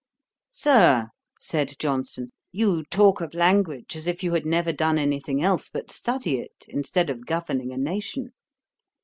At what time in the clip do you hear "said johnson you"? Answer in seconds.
1.39-2.83